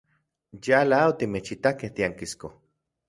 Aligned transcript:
Yala 0.67 1.01
otimechitakej 1.11 1.93
tiankisko. 2.01 2.47